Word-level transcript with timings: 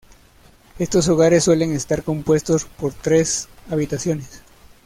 Estos 0.79 1.07
hogares 1.09 1.43
suelen 1.43 1.73
estar 1.73 2.01
compuestos 2.01 2.65
por 2.65 2.91
tres 2.91 3.47
habitaciones. 3.69 4.41